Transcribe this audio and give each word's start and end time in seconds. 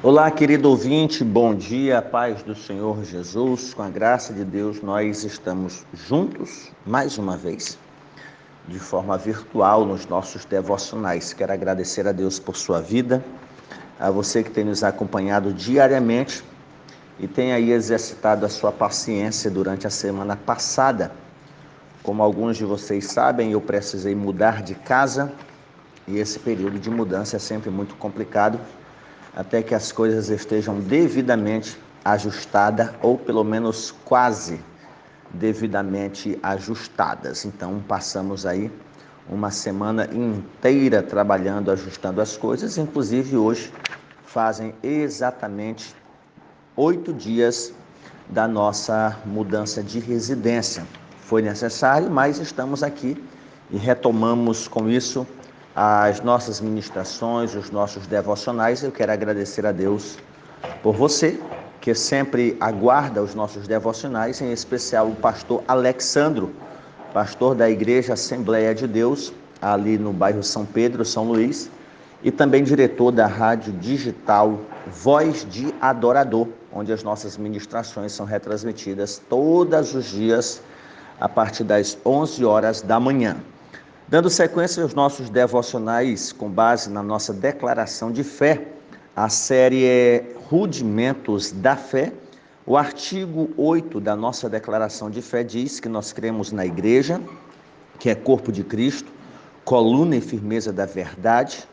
Olá, 0.00 0.30
querido 0.30 0.70
ouvinte, 0.70 1.24
bom 1.24 1.52
dia, 1.52 2.00
paz 2.00 2.40
do 2.44 2.54
Senhor 2.54 3.02
Jesus, 3.02 3.74
com 3.74 3.82
a 3.82 3.90
graça 3.90 4.32
de 4.32 4.44
Deus, 4.44 4.80
nós 4.80 5.24
estamos 5.24 5.84
juntos 5.92 6.70
mais 6.86 7.18
uma 7.18 7.36
vez, 7.36 7.76
de 8.68 8.78
forma 8.78 9.18
virtual, 9.18 9.84
nos 9.84 10.06
nossos 10.06 10.44
devocionais. 10.44 11.32
Quero 11.32 11.52
agradecer 11.52 12.06
a 12.06 12.12
Deus 12.12 12.38
por 12.38 12.56
sua 12.56 12.80
vida, 12.80 13.24
a 13.98 14.08
você 14.08 14.44
que 14.44 14.52
tem 14.52 14.62
nos 14.62 14.84
acompanhado 14.84 15.52
diariamente 15.52 16.44
e 17.18 17.26
tem 17.26 17.52
aí 17.52 17.72
exercitado 17.72 18.46
a 18.46 18.48
sua 18.48 18.70
paciência 18.70 19.50
durante 19.50 19.84
a 19.84 19.90
semana 19.90 20.36
passada. 20.36 21.10
Como 22.04 22.22
alguns 22.22 22.56
de 22.56 22.64
vocês 22.64 23.06
sabem, 23.06 23.50
eu 23.50 23.60
precisei 23.60 24.14
mudar 24.14 24.62
de 24.62 24.76
casa 24.76 25.32
e 26.06 26.18
esse 26.18 26.38
período 26.38 26.78
de 26.78 26.88
mudança 26.88 27.34
é 27.34 27.40
sempre 27.40 27.68
muito 27.68 27.96
complicado 27.96 28.60
até 29.34 29.62
que 29.62 29.74
as 29.74 29.92
coisas 29.92 30.28
estejam 30.28 30.80
devidamente 30.80 31.78
ajustadas 32.04 32.90
ou 33.02 33.18
pelo 33.18 33.44
menos 33.44 33.94
quase 34.04 34.60
devidamente 35.30 36.38
ajustadas. 36.42 37.44
Então, 37.44 37.82
passamos 37.86 38.46
aí 38.46 38.70
uma 39.28 39.50
semana 39.50 40.08
inteira 40.12 41.02
trabalhando, 41.02 41.70
ajustando 41.70 42.20
as 42.20 42.36
coisas, 42.36 42.78
inclusive 42.78 43.36
hoje 43.36 43.72
fazem 44.24 44.74
exatamente 44.82 45.94
oito 46.76 47.12
dias 47.12 47.72
da 48.28 48.46
nossa 48.46 49.18
mudança 49.24 49.82
de 49.82 49.98
residência. 49.98 50.86
Foi 51.20 51.42
necessário, 51.42 52.10
mas 52.10 52.38
estamos 52.38 52.82
aqui 52.82 53.22
e 53.70 53.76
retomamos 53.76 54.68
com 54.68 54.88
isso 54.88 55.26
as 55.74 56.20
nossas 56.20 56.60
ministrações, 56.60 57.54
os 57.54 57.70
nossos 57.70 58.06
devocionais. 58.06 58.82
Eu 58.82 58.90
quero 58.90 59.12
agradecer 59.12 59.64
a 59.66 59.72
Deus 59.72 60.18
por 60.82 60.94
você 60.94 61.40
que 61.80 61.94
sempre 61.94 62.56
aguarda 62.60 63.22
os 63.22 63.34
nossos 63.34 63.66
devocionais, 63.68 64.40
em 64.40 64.52
especial 64.52 65.08
o 65.08 65.14
pastor 65.14 65.62
Alexandro, 65.68 66.52
pastor 67.12 67.54
da 67.54 67.70
Igreja 67.70 68.14
Assembleia 68.14 68.74
de 68.74 68.86
Deus, 68.86 69.32
ali 69.62 69.96
no 69.96 70.12
bairro 70.12 70.42
São 70.42 70.66
Pedro, 70.66 71.04
São 71.04 71.24
Luís, 71.24 71.70
e 72.22 72.30
também 72.30 72.64
diretor 72.64 73.12
da 73.12 73.26
rádio 73.26 73.72
digital 73.74 74.58
Voz 74.88 75.46
de 75.48 75.72
Adorador, 75.80 76.48
onde 76.72 76.92
as 76.92 77.02
nossas 77.02 77.36
ministrações 77.36 78.12
são 78.12 78.26
retransmitidas 78.26 79.22
todos 79.28 79.94
os 79.94 80.06
dias 80.06 80.60
a 81.20 81.28
partir 81.28 81.64
das 81.64 81.96
11 82.04 82.44
horas 82.44 82.82
da 82.82 82.98
manhã. 82.98 83.36
Dando 84.10 84.30
sequência 84.30 84.82
aos 84.82 84.94
nossos 84.94 85.28
devocionais 85.28 86.32
com 86.32 86.48
base 86.48 86.88
na 86.88 87.02
nossa 87.02 87.30
declaração 87.30 88.10
de 88.10 88.24
fé, 88.24 88.66
a 89.14 89.28
série 89.28 89.84
é 89.84 90.24
Rudimentos 90.48 91.52
da 91.52 91.76
Fé. 91.76 92.10
O 92.64 92.74
artigo 92.74 93.50
8 93.54 94.00
da 94.00 94.16
nossa 94.16 94.48
declaração 94.48 95.10
de 95.10 95.20
fé 95.20 95.44
diz 95.44 95.78
que 95.78 95.90
nós 95.90 96.10
cremos 96.10 96.50
na 96.52 96.64
igreja, 96.64 97.20
que 97.98 98.08
é 98.08 98.14
corpo 98.14 98.50
de 98.50 98.64
Cristo, 98.64 99.12
coluna 99.62 100.16
e 100.16 100.22
firmeza 100.22 100.72
da 100.72 100.86
verdade, 100.86 101.68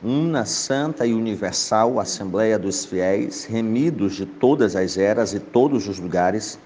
una, 0.00 0.44
santa 0.44 1.04
e 1.04 1.12
universal 1.12 1.98
Assembleia 1.98 2.56
dos 2.56 2.84
Fiéis, 2.84 3.46
remidos 3.46 4.14
de 4.14 4.26
todas 4.26 4.76
as 4.76 4.96
eras 4.96 5.34
e 5.34 5.40
todos 5.40 5.88
os 5.88 5.98
lugares, 5.98 6.56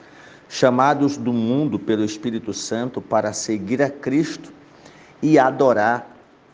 chamados 0.50 1.16
do 1.16 1.32
mundo 1.32 1.78
pelo 1.78 2.04
Espírito 2.04 2.52
Santo 2.52 3.00
para 3.00 3.32
seguir 3.32 3.80
a 3.80 3.88
Cristo 3.88 4.52
e 5.22 5.38
adorar 5.38 6.06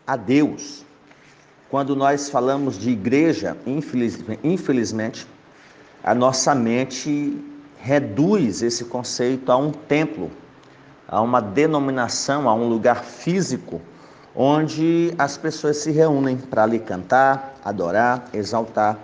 a 0.07 0.17
Deus. 0.17 0.85
Quando 1.71 1.95
nós 1.95 2.29
falamos 2.29 2.79
de 2.79 2.91
igreja, 2.91 3.57
infelizmente, 4.43 5.27
a 6.03 6.15
nossa 6.15 6.55
mente 6.55 7.37
reduz 7.79 8.63
esse 8.63 8.85
conceito 8.85 9.53
a 9.53 9.57
um 9.57 9.71
templo, 9.71 10.31
a 11.09 11.21
uma 11.21 11.41
denominação, 11.41 12.49
a 12.49 12.55
um 12.55 12.69
lugar 12.69 13.05
físico, 13.05 13.81
onde 14.35 15.15
as 15.19 15.37
pessoas 15.37 15.79
se 15.79 15.91
reúnem 15.91 16.37
para 16.37 16.63
ali 16.63 16.79
cantar, 16.79 17.55
adorar, 17.65 18.29
exaltar 18.33 18.99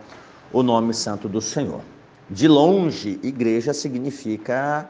o 0.52 0.62
nome 0.62 0.94
santo 0.94 1.28
do 1.28 1.40
Senhor. 1.40 1.80
De 2.28 2.48
longe, 2.48 3.20
igreja 3.22 3.72
significa 3.72 4.88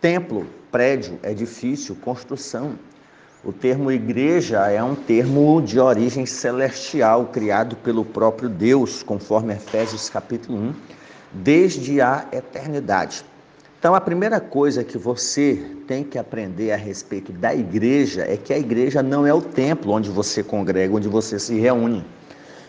templo, 0.00 0.46
prédio, 0.70 1.18
edifício, 1.22 1.94
construção. 1.96 2.78
O 3.44 3.52
termo 3.52 3.92
igreja 3.92 4.66
é 4.68 4.82
um 4.82 4.96
termo 4.96 5.62
de 5.62 5.78
origem 5.78 6.26
celestial, 6.26 7.26
criado 7.26 7.76
pelo 7.76 8.04
próprio 8.04 8.48
Deus, 8.48 9.04
conforme 9.04 9.54
Efésios 9.54 10.10
capítulo 10.10 10.58
1, 10.58 10.74
desde 11.34 12.00
a 12.00 12.26
eternidade. 12.32 13.24
Então, 13.78 13.94
a 13.94 14.00
primeira 14.00 14.40
coisa 14.40 14.82
que 14.82 14.98
você 14.98 15.70
tem 15.86 16.02
que 16.02 16.18
aprender 16.18 16.72
a 16.72 16.76
respeito 16.76 17.30
da 17.30 17.54
igreja 17.54 18.22
é 18.22 18.36
que 18.36 18.52
a 18.52 18.58
igreja 18.58 19.04
não 19.04 19.24
é 19.24 19.32
o 19.32 19.40
templo 19.40 19.92
onde 19.92 20.10
você 20.10 20.42
congrega, 20.42 20.96
onde 20.96 21.06
você 21.06 21.38
se 21.38 21.54
reúne. 21.60 22.04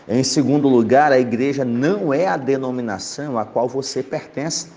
Em 0.08 0.22
segundo 0.22 0.68
lugar, 0.68 1.10
a 1.10 1.18
igreja 1.18 1.64
não 1.64 2.14
é 2.14 2.28
a 2.28 2.36
denominação 2.36 3.36
a 3.36 3.44
qual 3.44 3.68
você 3.68 4.04
pertence. 4.04 4.68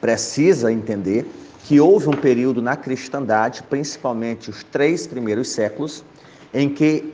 Precisa 0.00 0.70
entender 0.70 1.28
que 1.64 1.80
houve 1.80 2.08
um 2.08 2.12
período 2.12 2.62
na 2.62 2.76
cristandade, 2.76 3.62
principalmente 3.62 4.50
os 4.50 4.62
três 4.64 5.06
primeiros 5.06 5.48
séculos, 5.50 6.04
em 6.52 6.68
que 6.68 7.12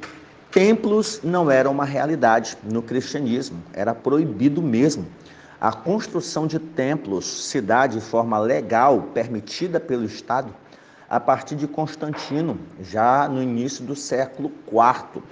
templos 0.50 1.20
não 1.24 1.50
eram 1.50 1.72
uma 1.72 1.84
realidade 1.84 2.56
no 2.62 2.82
cristianismo, 2.82 3.62
era 3.72 3.94
proibido 3.94 4.62
mesmo. 4.62 5.06
A 5.60 5.72
construção 5.72 6.46
de 6.46 6.58
templos 6.58 7.48
se 7.48 7.60
dá 7.60 7.86
de 7.86 8.00
forma 8.00 8.38
legal, 8.38 9.08
permitida 9.14 9.80
pelo 9.80 10.04
Estado, 10.04 10.54
a 11.08 11.18
partir 11.18 11.56
de 11.56 11.66
Constantino, 11.66 12.58
já 12.80 13.28
no 13.28 13.42
início 13.42 13.84
do 13.84 13.96
século 13.96 14.52
IV. 14.68 15.22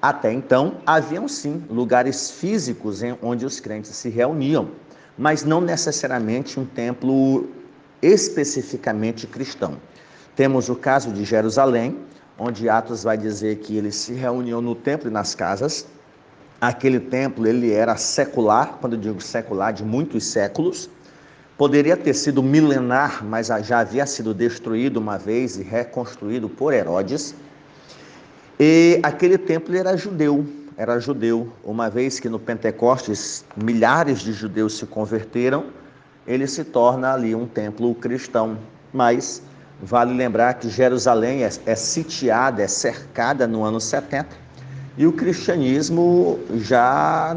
Até 0.00 0.32
então, 0.32 0.76
haviam 0.86 1.26
sim 1.28 1.64
lugares 1.68 2.30
físicos 2.30 3.02
em 3.02 3.16
onde 3.20 3.44
os 3.44 3.60
crentes 3.60 3.90
se 3.90 4.08
reuniam, 4.08 4.70
mas 5.16 5.44
não 5.44 5.60
necessariamente 5.60 6.58
um 6.58 6.64
templo 6.64 7.48
especificamente 8.02 9.26
cristão. 9.26 9.76
Temos 10.36 10.68
o 10.68 10.76
caso 10.76 11.12
de 11.12 11.24
Jerusalém, 11.24 11.98
onde 12.38 12.68
Atos 12.68 13.02
vai 13.02 13.18
dizer 13.18 13.58
que 13.58 13.76
eles 13.76 13.96
se 13.96 14.12
reuniam 14.12 14.62
no 14.62 14.74
templo 14.74 15.08
e 15.08 15.12
nas 15.12 15.34
casas. 15.34 15.86
Aquele 16.60 17.00
templo 17.00 17.46
ele 17.46 17.72
era 17.72 17.96
secular, 17.96 18.78
quando 18.80 18.94
eu 18.94 19.00
digo 19.00 19.20
secular, 19.20 19.72
de 19.72 19.84
muitos 19.84 20.24
séculos. 20.26 20.88
Poderia 21.56 21.96
ter 21.96 22.14
sido 22.14 22.40
milenar, 22.40 23.24
mas 23.24 23.48
já 23.48 23.80
havia 23.80 24.06
sido 24.06 24.32
destruído 24.32 24.98
uma 24.98 25.18
vez 25.18 25.56
e 25.56 25.62
reconstruído 25.64 26.48
por 26.48 26.72
Herodes. 26.72 27.34
E 28.60 29.00
aquele 29.02 29.36
templo 29.36 29.76
era 29.76 29.96
judeu, 29.96 30.46
era 30.76 31.00
judeu, 31.00 31.52
uma 31.64 31.90
vez 31.90 32.20
que 32.20 32.28
no 32.28 32.38
Pentecostes 32.38 33.44
milhares 33.56 34.20
de 34.20 34.32
judeus 34.32 34.78
se 34.78 34.86
converteram 34.86 35.66
ele 36.28 36.46
se 36.46 36.62
torna 36.62 37.14
ali 37.14 37.34
um 37.34 37.46
templo 37.46 37.92
cristão. 37.94 38.58
Mas 38.92 39.42
vale 39.82 40.14
lembrar 40.14 40.54
que 40.54 40.68
Jerusalém 40.68 41.42
é, 41.42 41.50
é 41.66 41.74
sitiada, 41.74 42.62
é 42.62 42.68
cercada 42.68 43.46
no 43.46 43.64
ano 43.64 43.80
70 43.80 44.48
e 44.98 45.06
o 45.06 45.12
cristianismo 45.12 46.40
já, 46.56 47.32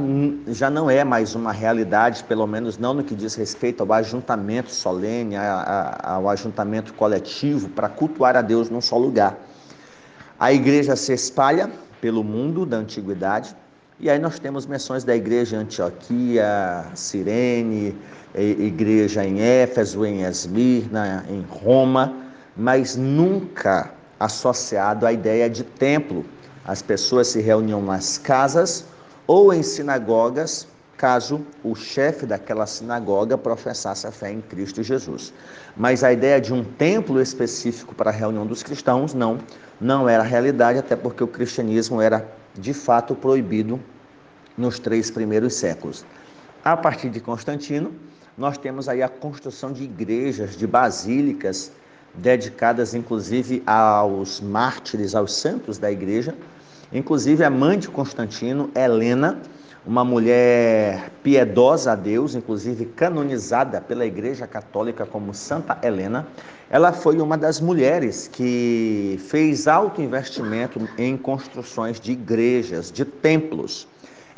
já 0.47 0.67
não 0.67 0.89
é 0.89 1.03
mais 1.03 1.35
uma 1.35 1.51
realidade, 1.51 2.23
pelo 2.23 2.47
menos 2.47 2.79
não 2.79 2.91
no 2.91 3.03
que 3.03 3.13
diz 3.13 3.35
respeito 3.35 3.83
ao 3.83 3.93
ajuntamento 3.93 4.71
solene, 4.71 5.35
ao 6.01 6.27
ajuntamento 6.27 6.91
coletivo 6.95 7.69
para 7.69 7.87
cultuar 7.87 8.35
a 8.35 8.41
Deus 8.41 8.71
num 8.71 8.81
só 8.81 8.97
lugar. 8.97 9.37
A 10.39 10.51
igreja 10.51 10.95
se 10.95 11.13
espalha 11.13 11.69
pelo 12.01 12.23
mundo 12.23 12.65
da 12.65 12.77
antiguidade, 12.77 13.55
e 14.01 14.09
aí 14.09 14.17
nós 14.17 14.39
temos 14.39 14.65
menções 14.65 15.03
da 15.03 15.15
igreja 15.15 15.57
Antioquia, 15.57 16.85
Cirene, 16.95 17.95
igreja 18.35 19.23
em 19.23 19.39
Éfeso, 19.39 20.03
em 20.03 20.23
Esmirna, 20.23 21.23
em 21.29 21.45
Roma, 21.47 22.11
mas 22.57 22.95
nunca 22.95 23.91
associado 24.19 25.05
à 25.05 25.13
ideia 25.13 25.47
de 25.47 25.63
templo. 25.63 26.25
As 26.65 26.81
pessoas 26.81 27.27
se 27.27 27.41
reuniam 27.41 27.79
nas 27.79 28.17
casas 28.17 28.85
ou 29.27 29.53
em 29.53 29.61
sinagogas, 29.61 30.67
caso 30.97 31.45
o 31.63 31.75
chefe 31.75 32.25
daquela 32.25 32.65
sinagoga 32.65 33.37
professasse 33.37 34.07
a 34.07 34.11
fé 34.11 34.31
em 34.31 34.41
Cristo 34.41 34.81
Jesus. 34.81 35.31
Mas 35.77 36.03
a 36.03 36.11
ideia 36.11 36.41
de 36.41 36.51
um 36.51 36.63
templo 36.63 37.21
específico 37.21 37.93
para 37.93 38.09
a 38.09 38.13
reunião 38.13 38.47
dos 38.47 38.63
cristãos, 38.63 39.13
não, 39.13 39.37
não 39.79 40.09
era 40.09 40.23
realidade, 40.23 40.79
até 40.79 40.95
porque 40.95 41.23
o 41.23 41.27
cristianismo 41.27 42.01
era 42.01 42.27
de 42.55 42.73
fato 42.73 43.15
proibido 43.15 43.79
nos 44.61 44.79
três 44.79 45.11
primeiros 45.11 45.55
séculos. 45.55 46.05
A 46.63 46.77
partir 46.77 47.09
de 47.09 47.19
Constantino, 47.19 47.91
nós 48.37 48.57
temos 48.57 48.87
aí 48.87 49.01
a 49.01 49.09
construção 49.09 49.73
de 49.73 49.83
igrejas, 49.83 50.55
de 50.55 50.65
basílicas, 50.65 51.71
dedicadas 52.13 52.93
inclusive 52.93 53.63
aos 53.65 54.39
mártires, 54.39 55.15
aos 55.15 55.33
santos 55.33 55.77
da 55.77 55.91
igreja. 55.91 56.35
Inclusive 56.93 57.43
a 57.43 57.49
mãe 57.49 57.79
de 57.79 57.89
Constantino, 57.89 58.69
Helena, 58.75 59.41
uma 59.85 60.05
mulher 60.05 61.09
piedosa 61.23 61.93
a 61.93 61.95
Deus, 61.95 62.35
inclusive 62.35 62.85
canonizada 62.85 63.81
pela 63.81 64.05
Igreja 64.05 64.45
Católica 64.45 65.05
como 65.05 65.33
Santa 65.33 65.79
Helena. 65.81 66.27
Ela 66.69 66.93
foi 66.93 67.19
uma 67.19 67.37
das 67.37 67.59
mulheres 67.59 68.27
que 68.27 69.19
fez 69.27 69.67
alto 69.67 70.01
investimento 70.01 70.79
em 70.97 71.17
construções 71.17 71.99
de 71.99 72.11
igrejas, 72.11 72.91
de 72.91 73.03
templos. 73.03 73.87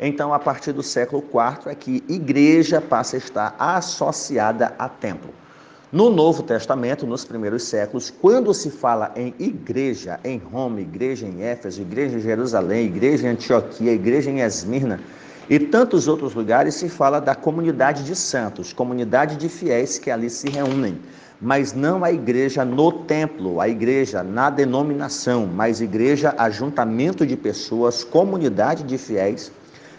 Então, 0.06 0.34
a 0.34 0.38
partir 0.38 0.72
do 0.72 0.82
século 0.82 1.24
IV 1.32 1.70
é 1.70 1.74
que 1.74 2.04
igreja 2.06 2.78
passa 2.78 3.16
a 3.16 3.18
estar 3.18 3.56
associada 3.58 4.74
a 4.78 4.86
templo. 4.86 5.30
No 5.90 6.10
Novo 6.10 6.42
Testamento, 6.42 7.06
nos 7.06 7.24
primeiros 7.24 7.62
séculos, 7.62 8.10
quando 8.10 8.52
se 8.52 8.70
fala 8.70 9.10
em 9.16 9.34
igreja 9.38 10.20
em 10.22 10.36
Roma, 10.36 10.82
igreja 10.82 11.26
em 11.26 11.42
Éfeso, 11.42 11.80
igreja 11.80 12.18
em 12.18 12.20
Jerusalém, 12.20 12.84
igreja 12.84 13.26
em 13.26 13.30
Antioquia, 13.30 13.92
igreja 13.92 14.30
em 14.30 14.40
Esmirna 14.40 15.00
e 15.48 15.58
tantos 15.58 16.06
outros 16.06 16.34
lugares, 16.34 16.74
se 16.74 16.90
fala 16.90 17.18
da 17.18 17.34
comunidade 17.34 18.04
de 18.04 18.14
santos, 18.14 18.74
comunidade 18.74 19.36
de 19.36 19.48
fiéis 19.48 19.98
que 19.98 20.10
ali 20.10 20.28
se 20.28 20.50
reúnem. 20.50 20.98
Mas 21.40 21.72
não 21.72 22.04
a 22.04 22.12
igreja 22.12 22.62
no 22.62 22.92
templo, 22.92 23.58
a 23.58 23.70
igreja 23.70 24.22
na 24.22 24.50
denominação, 24.50 25.46
mas 25.46 25.80
igreja 25.80 26.34
ajuntamento 26.36 27.26
de 27.26 27.38
pessoas, 27.38 28.04
comunidade 28.04 28.82
de 28.82 28.98
fiéis, 28.98 29.50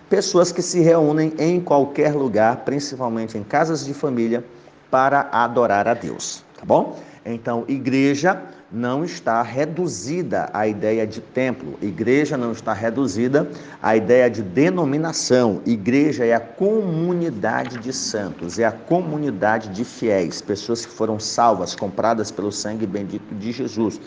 pessoas 0.09 0.51
que 0.51 0.61
se 0.61 0.79
reúnem 0.79 1.33
em 1.37 1.59
qualquer 1.59 2.13
lugar, 2.13 2.57
principalmente 2.57 3.37
em 3.37 3.43
casas 3.43 3.85
de 3.85 3.93
família 3.93 4.43
para 4.91 5.27
adorar 5.31 5.87
a 5.87 5.93
Deus, 5.93 6.43
tá 6.57 6.65
bom? 6.65 6.99
Então, 7.25 7.65
igreja 7.67 8.39
não 8.71 9.03
está 9.03 9.41
reduzida 9.41 10.49
à 10.53 10.67
ideia 10.67 11.07
de 11.07 11.21
templo, 11.21 11.75
igreja 11.81 12.37
não 12.37 12.51
está 12.51 12.73
reduzida 12.73 13.49
à 13.81 13.95
ideia 13.95 14.29
de 14.29 14.41
denominação. 14.41 15.61
Igreja 15.65 16.25
é 16.25 16.33
a 16.33 16.39
comunidade 16.39 17.77
de 17.77 17.93
santos, 17.93 18.59
é 18.59 18.65
a 18.65 18.71
comunidade 18.71 19.69
de 19.69 19.83
fiéis, 19.83 20.41
pessoas 20.41 20.85
que 20.85 20.91
foram 20.91 21.19
salvas, 21.19 21.75
compradas 21.75 22.31
pelo 22.31 22.51
sangue 22.51 22.85
bendito 22.85 23.33
de 23.35 23.51
Jesus. 23.51 23.99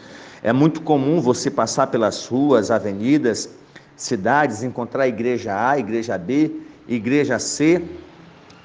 É 0.42 0.52
muito 0.52 0.82
comum 0.82 1.20
você 1.20 1.50
passar 1.50 1.88
pelas 1.88 2.26
ruas, 2.26 2.70
avenidas, 2.70 3.48
cidades, 3.98 4.62
encontrar 4.62 5.08
igreja 5.08 5.68
A, 5.68 5.78
igreja 5.78 6.16
B, 6.16 6.52
igreja 6.86 7.38
C, 7.38 7.84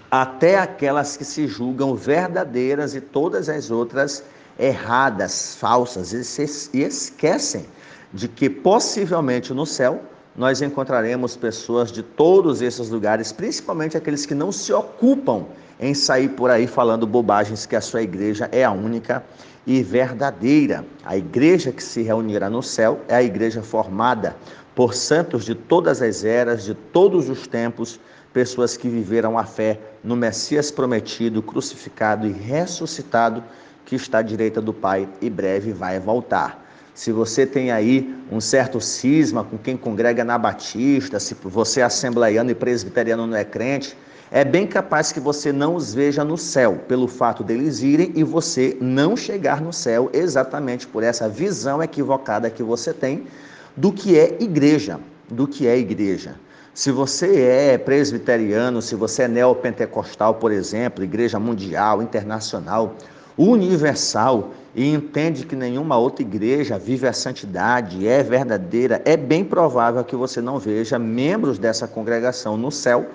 até 0.09 0.59
aquelas 0.59 1.17
que 1.17 1.25
se 1.25 1.47
julgam 1.47 1.95
verdadeiras 1.95 2.93
e 2.93 3.01
todas 3.01 3.49
as 3.49 3.71
outras 3.71 4.23
erradas, 4.57 5.55
falsas, 5.55 6.13
e 6.13 6.81
esquecem 6.83 7.65
de 8.13 8.27
que 8.27 8.47
possivelmente 8.47 9.51
no 9.53 9.65
céu 9.65 10.01
nós 10.35 10.61
encontraremos 10.61 11.35
pessoas 11.35 11.91
de 11.91 12.03
todos 12.03 12.61
esses 12.61 12.89
lugares, 12.89 13.31
principalmente 13.31 13.97
aqueles 13.97 14.25
que 14.25 14.35
não 14.35 14.51
se 14.51 14.71
ocupam 14.71 15.45
em 15.79 15.95
sair 15.95 16.29
por 16.29 16.51
aí 16.51 16.67
falando 16.67 17.07
bobagens 17.07 17.65
que 17.65 17.75
a 17.75 17.81
sua 17.81 18.03
igreja 18.03 18.47
é 18.51 18.63
a 18.63 18.71
única 18.71 19.23
e 19.65 19.81
verdadeira. 19.81 20.85
A 21.03 21.17
igreja 21.17 21.71
que 21.71 21.83
se 21.83 22.03
reunirá 22.03 22.49
no 22.49 22.61
céu 22.61 23.01
é 23.07 23.15
a 23.15 23.23
igreja 23.23 23.63
formada 23.63 24.35
por 24.75 24.93
santos 24.93 25.45
de 25.45 25.53
todas 25.53 26.01
as 26.01 26.23
eras, 26.23 26.63
de 26.63 26.73
todos 26.73 27.29
os 27.29 27.47
tempos, 27.47 27.99
pessoas 28.33 28.75
que 28.75 28.89
viveram 28.89 29.37
a 29.37 29.45
fé 29.45 29.79
no 30.03 30.15
Messias 30.15 30.71
prometido, 30.71 31.41
crucificado 31.41 32.25
e 32.27 32.31
ressuscitado, 32.31 33.43
que 33.85 33.95
está 33.95 34.19
à 34.19 34.21
direita 34.21 34.59
do 34.59 34.73
Pai 34.73 35.07
e 35.21 35.29
breve 35.29 35.71
vai 35.71 35.99
voltar. 35.99 36.63
Se 36.95 37.11
você 37.11 37.45
tem 37.45 37.71
aí 37.71 38.15
um 38.31 38.39
certo 38.39 38.79
cisma 38.79 39.43
com 39.43 39.57
quem 39.57 39.75
congrega 39.75 40.23
na 40.23 40.37
Batista, 40.37 41.19
se 41.19 41.35
você 41.43 41.81
é 41.81 41.83
assembleiano 41.83 42.51
e 42.51 42.55
presbiteriano 42.55 43.27
não 43.27 43.35
é 43.35 43.43
crente, 43.43 43.97
é 44.31 44.43
bem 44.43 44.65
capaz 44.65 45.11
que 45.11 45.19
você 45.19 45.51
não 45.51 45.75
os 45.75 45.93
veja 45.93 46.23
no 46.23 46.37
céu, 46.37 46.79
pelo 46.87 47.07
fato 47.07 47.43
deles 47.43 47.81
irem 47.81 48.11
e 48.15 48.23
você 48.23 48.75
não 48.81 49.15
chegar 49.15 49.61
no 49.61 49.71
céu, 49.71 50.09
exatamente 50.11 50.87
por 50.87 51.03
essa 51.03 51.29
visão 51.29 51.83
equivocada 51.83 52.49
que 52.49 52.63
você 52.63 52.93
tem 52.93 53.27
do 53.75 53.91
que 53.91 54.17
é 54.17 54.37
igreja, 54.41 54.99
do 55.29 55.47
que 55.47 55.67
é 55.67 55.77
igreja. 55.77 56.35
Se 56.73 56.91
você 56.91 57.41
é 57.41 57.77
presbiteriano, 57.77 58.81
se 58.81 58.95
você 58.95 59.23
é 59.23 59.27
neopentecostal, 59.27 60.35
por 60.35 60.51
exemplo, 60.51 61.03
igreja 61.03 61.39
mundial, 61.39 62.01
internacional, 62.01 62.95
universal 63.37 64.51
e 64.75 64.91
entende 64.91 65.45
que 65.45 65.55
nenhuma 65.55 65.97
outra 65.97 66.23
igreja 66.23 66.79
vive 66.79 67.07
a 67.07 67.13
santidade, 67.13 68.07
é 68.07 68.23
verdadeira, 68.23 69.01
é 69.05 69.15
bem 69.15 69.43
provável 69.43 70.03
que 70.03 70.15
você 70.15 70.41
não 70.41 70.57
veja 70.57 70.97
membros 70.97 71.59
dessa 71.59 71.87
congregação 71.87 72.57
no 72.57 72.71
céu, 72.71 73.05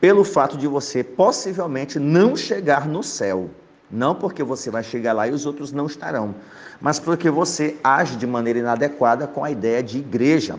pelo 0.00 0.22
fato 0.22 0.56
de 0.56 0.68
você 0.68 1.02
possivelmente 1.02 1.98
não 1.98 2.36
chegar 2.36 2.86
no 2.86 3.02
céu. 3.02 3.50
Não 3.94 4.12
porque 4.12 4.42
você 4.42 4.70
vai 4.70 4.82
chegar 4.82 5.12
lá 5.12 5.28
e 5.28 5.30
os 5.30 5.46
outros 5.46 5.70
não 5.70 5.86
estarão, 5.86 6.34
mas 6.80 6.98
porque 6.98 7.30
você 7.30 7.76
age 7.84 8.16
de 8.16 8.26
maneira 8.26 8.58
inadequada 8.58 9.28
com 9.28 9.44
a 9.44 9.52
ideia 9.52 9.80
de 9.84 9.98
igreja 9.98 10.58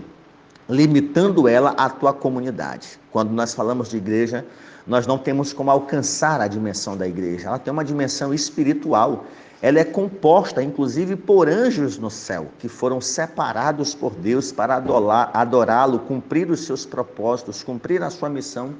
limitando 0.70 1.46
ela 1.46 1.72
à 1.72 1.90
tua 1.90 2.14
comunidade. 2.14 2.98
Quando 3.12 3.32
nós 3.32 3.54
falamos 3.54 3.90
de 3.90 3.98
igreja, 3.98 4.46
nós 4.88 5.06
não 5.06 5.18
temos 5.18 5.52
como 5.52 5.70
alcançar 5.70 6.40
a 6.40 6.48
dimensão 6.48 6.96
da 6.96 7.06
igreja. 7.06 7.50
Ela 7.50 7.60
tem 7.60 7.74
uma 7.74 7.84
dimensão 7.84 8.34
espiritual. 8.34 9.26
Ela 9.62 9.80
é 9.80 9.84
composta, 9.84 10.64
inclusive, 10.64 11.18
por 11.18 11.50
anjos 11.50 11.98
no 11.98 12.10
céu, 12.10 12.48
que 12.58 12.70
foram 12.70 13.02
separados 13.02 13.94
por 13.94 14.14
Deus 14.14 14.52
para 14.52 14.82
adorá-lo, 15.34 16.00
cumprir 16.00 16.50
os 16.50 16.66
seus 16.66 16.86
propósitos, 16.86 17.64
cumprir 17.64 18.02
a 18.02 18.10
sua 18.10 18.30
missão 18.30 18.74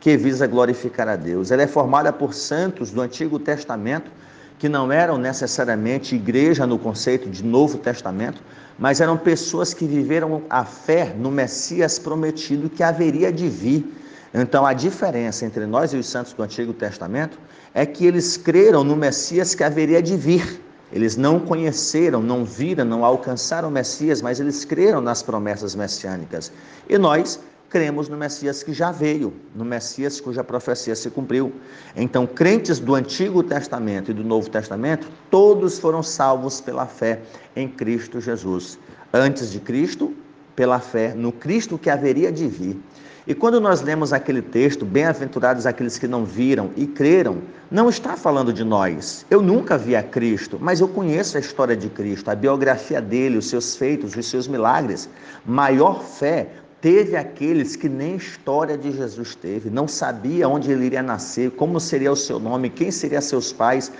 que 0.00 0.16
visa 0.16 0.46
glorificar 0.46 1.08
a 1.08 1.16
Deus. 1.16 1.50
Ela 1.50 1.62
é 1.62 1.66
formada 1.66 2.12
por 2.12 2.34
santos 2.34 2.90
do 2.90 3.00
Antigo 3.00 3.38
Testamento, 3.38 4.10
que 4.58 4.68
não 4.68 4.92
eram 4.92 5.18
necessariamente 5.18 6.14
igreja 6.14 6.66
no 6.66 6.78
conceito 6.78 7.28
de 7.28 7.42
Novo 7.42 7.78
Testamento, 7.78 8.42
mas 8.78 9.00
eram 9.00 9.16
pessoas 9.16 9.72
que 9.72 9.86
viveram 9.86 10.42
a 10.48 10.64
fé 10.64 11.14
no 11.16 11.30
Messias 11.30 11.98
prometido 11.98 12.68
que 12.68 12.82
haveria 12.82 13.32
de 13.32 13.48
vir. 13.48 13.84
Então, 14.32 14.66
a 14.66 14.72
diferença 14.72 15.44
entre 15.44 15.64
nós 15.64 15.92
e 15.92 15.96
os 15.96 16.06
santos 16.06 16.32
do 16.32 16.42
Antigo 16.42 16.72
Testamento 16.72 17.38
é 17.72 17.86
que 17.86 18.04
eles 18.04 18.36
creram 18.36 18.82
no 18.82 18.96
Messias 18.96 19.54
que 19.54 19.62
haveria 19.62 20.02
de 20.02 20.16
vir. 20.16 20.60
Eles 20.92 21.16
não 21.16 21.40
conheceram, 21.40 22.22
não 22.22 22.44
viram, 22.44 22.84
não 22.84 23.04
alcançaram 23.04 23.68
o 23.68 23.70
Messias, 23.70 24.22
mas 24.22 24.38
eles 24.38 24.64
creram 24.64 25.00
nas 25.00 25.22
promessas 25.22 25.74
messiânicas. 25.74 26.52
E 26.88 26.96
nós 26.98 27.40
cremos 27.74 28.08
no 28.08 28.16
Messias 28.16 28.62
que 28.62 28.72
já 28.72 28.92
veio, 28.92 29.34
no 29.52 29.64
Messias 29.64 30.20
cuja 30.20 30.44
profecia 30.44 30.94
se 30.94 31.10
cumpriu. 31.10 31.52
Então, 31.96 32.24
crentes 32.24 32.78
do 32.78 32.94
Antigo 32.94 33.42
Testamento 33.42 34.12
e 34.12 34.14
do 34.14 34.22
Novo 34.22 34.48
Testamento, 34.48 35.08
todos 35.28 35.80
foram 35.80 36.00
salvos 36.00 36.60
pela 36.60 36.86
fé 36.86 37.18
em 37.56 37.66
Cristo 37.66 38.20
Jesus. 38.20 38.78
Antes 39.12 39.50
de 39.50 39.58
Cristo, 39.58 40.14
pela 40.54 40.78
fé 40.78 41.14
no 41.16 41.32
Cristo 41.32 41.76
que 41.76 41.90
haveria 41.90 42.30
de 42.30 42.46
vir. 42.46 42.80
E 43.26 43.34
quando 43.34 43.58
nós 43.60 43.80
lemos 43.80 44.12
aquele 44.12 44.42
texto, 44.42 44.84
bem-aventurados 44.84 45.66
aqueles 45.66 45.98
que 45.98 46.06
não 46.06 46.24
viram 46.24 46.70
e 46.76 46.86
creram, 46.86 47.38
não 47.70 47.88
está 47.88 48.16
falando 48.16 48.52
de 48.52 48.62
nós. 48.62 49.26
Eu 49.28 49.42
nunca 49.42 49.76
vi 49.76 49.96
a 49.96 50.02
Cristo, 50.02 50.58
mas 50.60 50.78
eu 50.78 50.86
conheço 50.86 51.36
a 51.38 51.40
história 51.40 51.74
de 51.74 51.88
Cristo, 51.88 52.30
a 52.30 52.34
biografia 52.36 53.00
dele, 53.00 53.38
os 53.38 53.48
seus 53.48 53.76
feitos, 53.76 54.14
os 54.14 54.26
seus 54.26 54.46
milagres. 54.46 55.08
Maior 55.44 56.04
fé 56.04 56.50
Teve 56.84 57.16
aqueles 57.16 57.76
que 57.76 57.88
nem 57.88 58.16
história 58.16 58.76
de 58.76 58.92
Jesus 58.92 59.34
teve, 59.34 59.70
não 59.70 59.88
sabia 59.88 60.46
onde 60.46 60.70
ele 60.70 60.84
iria 60.84 61.02
nascer, 61.02 61.50
como 61.52 61.80
seria 61.80 62.12
o 62.12 62.16
seu 62.16 62.38
nome, 62.38 62.68
quem 62.68 62.90
seriam 62.90 63.22
seus 63.22 63.54
pais, 63.54 63.90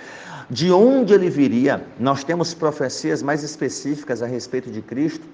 de 0.51 0.71
onde 0.71 1.11
ele 1.11 1.27
viria. 1.27 1.83
Nós 1.99 2.23
temos 2.23 2.53
profecias 2.53 3.23
mais 3.23 3.41
específicas 3.41 4.21
a 4.21 4.27
respeito 4.27 4.69
de 4.69 4.83
Cristo, 4.83 5.25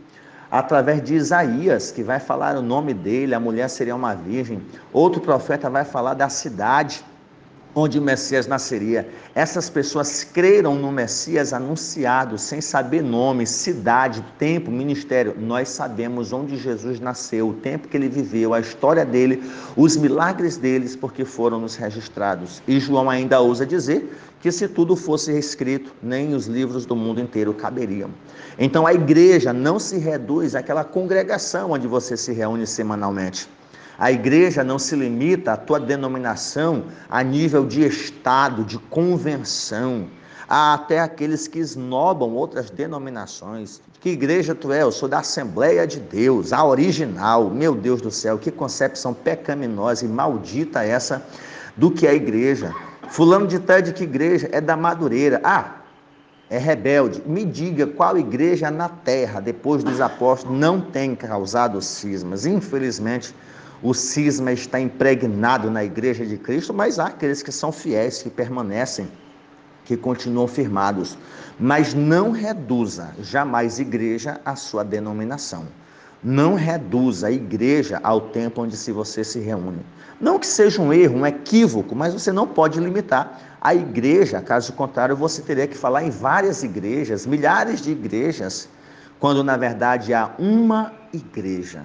através 0.49 1.03
de 1.03 1.15
Isaías, 1.15 1.91
que 1.91 2.01
vai 2.01 2.21
falar 2.21 2.55
o 2.55 2.61
nome 2.61 2.93
dele, 2.93 3.35
a 3.35 3.39
mulher 3.41 3.69
seria 3.69 3.97
uma 3.97 4.15
virgem. 4.15 4.61
Outro 4.93 5.19
profeta 5.19 5.69
vai 5.69 5.83
falar 5.83 6.13
da 6.13 6.29
cidade 6.29 7.03
onde 7.73 7.99
o 7.99 8.01
Messias 8.01 8.47
nasceria. 8.47 9.07
Essas 9.33 9.69
pessoas 9.69 10.23
creram 10.23 10.75
no 10.75 10.91
Messias 10.91 11.53
anunciado, 11.53 12.37
sem 12.37 12.59
saber 12.61 13.01
nome, 13.01 13.47
cidade, 13.47 14.23
tempo, 14.37 14.69
ministério. 14.69 15.35
Nós 15.37 15.69
sabemos 15.69 16.33
onde 16.33 16.57
Jesus 16.57 16.99
nasceu, 16.99 17.49
o 17.49 17.53
tempo 17.53 17.87
que 17.87 17.95
ele 17.95 18.09
viveu, 18.09 18.53
a 18.53 18.59
história 18.59 19.05
dele, 19.05 19.41
os 19.75 19.95
milagres 19.95 20.57
deles, 20.57 20.95
porque 20.95 21.23
foram 21.23 21.59
nos 21.59 21.75
registrados. 21.75 22.61
E 22.67 22.79
João 22.79 23.09
ainda 23.09 23.39
ousa 23.39 23.65
dizer 23.65 24.17
que 24.41 24.51
se 24.51 24.67
tudo 24.67 24.95
fosse 24.95 25.37
escrito, 25.37 25.93
nem 26.01 26.33
os 26.33 26.47
livros 26.47 26.85
do 26.85 26.95
mundo 26.95 27.21
inteiro 27.21 27.53
caberiam. 27.53 28.09
Então 28.57 28.87
a 28.87 28.93
igreja 28.93 29.53
não 29.53 29.79
se 29.79 29.97
reduz 29.97 30.55
àquela 30.55 30.83
congregação 30.83 31.71
onde 31.71 31.87
você 31.87 32.17
se 32.17 32.33
reúne 32.33 32.65
semanalmente. 32.65 33.47
A 33.97 34.11
igreja 34.11 34.63
não 34.63 34.79
se 34.79 34.95
limita 34.95 35.53
à 35.53 35.57
tua 35.57 35.79
denominação 35.79 36.85
a 37.09 37.23
nível 37.23 37.65
de 37.65 37.85
estado, 37.85 38.63
de 38.63 38.77
convenção. 38.77 40.07
Há 40.47 40.73
até 40.73 40.99
aqueles 40.99 41.47
que 41.47 41.59
esnobam 41.59 42.31
outras 42.31 42.69
denominações. 42.69 43.81
Que 44.01 44.09
igreja 44.09 44.55
tu 44.55 44.73
é? 44.73 44.81
Eu 44.81 44.91
sou 44.91 45.07
da 45.07 45.19
Assembleia 45.19 45.85
de 45.85 45.99
Deus, 45.99 46.51
a 46.51 46.65
original. 46.65 47.49
Meu 47.49 47.75
Deus 47.75 48.01
do 48.01 48.11
céu, 48.11 48.37
que 48.37 48.51
concepção 48.51 49.13
pecaminosa 49.13 50.03
e 50.03 50.07
maldita 50.07 50.83
essa 50.83 51.25
do 51.77 51.91
que 51.91 52.07
é 52.07 52.09
a 52.09 52.13
igreja. 52.13 52.73
Fulano 53.09 53.47
de 53.47 53.59
tal 53.59 53.77
é 53.77 53.81
de 53.81 53.93
que 53.93 54.03
igreja? 54.03 54.49
É 54.51 54.59
da 54.59 54.75
Madureira. 54.75 55.39
Ah, 55.43 55.75
é 56.49 56.57
rebelde. 56.57 57.23
Me 57.25 57.45
diga 57.45 57.87
qual 57.87 58.17
igreja 58.17 58.69
na 58.69 58.89
terra, 58.89 59.39
depois 59.39 59.83
dos 59.83 60.01
apóstolos, 60.01 60.59
não 60.59 60.81
tem 60.81 61.15
causado 61.15 61.81
cismas. 61.81 62.45
Infelizmente, 62.45 63.33
o 63.81 63.93
cisma 63.93 64.51
está 64.51 64.79
impregnado 64.79 65.71
na 65.71 65.83
igreja 65.83 66.25
de 66.25 66.37
Cristo, 66.37 66.73
mas 66.73 66.99
há 66.99 67.07
aqueles 67.07 67.41
que 67.41 67.51
são 67.51 67.71
fiéis, 67.71 68.21
que 68.21 68.29
permanecem, 68.29 69.07
que 69.85 69.97
continuam 69.97 70.47
firmados. 70.47 71.17
Mas 71.59 71.93
não 71.93 72.31
reduza 72.31 73.09
jamais 73.21 73.79
igreja 73.79 74.39
à 74.45 74.55
sua 74.55 74.83
denominação. 74.83 75.67
Não 76.23 76.53
reduza 76.53 77.27
a 77.27 77.31
igreja 77.31 77.99
ao 78.03 78.21
tempo 78.21 78.61
onde 78.61 78.77
se 78.77 78.91
você 78.91 79.23
se 79.23 79.39
reúne. 79.39 79.83
Não 80.19 80.37
que 80.37 80.45
seja 80.45 80.79
um 80.79 80.93
erro, 80.93 81.17
um 81.17 81.25
equívoco, 81.25 81.95
mas 81.95 82.13
você 82.13 82.31
não 82.31 82.47
pode 82.47 82.79
limitar 82.79 83.57
a 83.59 83.73
igreja, 83.73 84.41
caso 84.41 84.73
contrário, 84.73 85.15
você 85.15 85.41
teria 85.41 85.67
que 85.67 85.77
falar 85.77 86.03
em 86.03 86.11
várias 86.11 86.63
igrejas, 86.63 87.25
milhares 87.25 87.81
de 87.81 87.91
igrejas, 87.91 88.69
quando 89.19 89.43
na 89.43 89.57
verdade 89.57 90.13
há 90.13 90.31
uma 90.37 90.93
igreja, 91.11 91.83